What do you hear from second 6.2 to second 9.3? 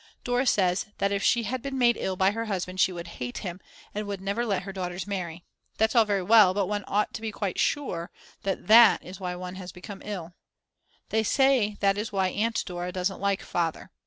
well, but one ought to be quite sure that that is